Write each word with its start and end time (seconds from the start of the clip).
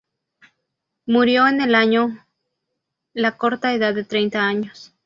Murió 1.05 1.45
en 1.47 1.61
el 1.61 1.75
año 1.75 2.25
la 3.13 3.37
corta 3.37 3.71
edad 3.75 3.93
de 3.93 4.03
treinta 4.03 4.47
años. 4.47 4.95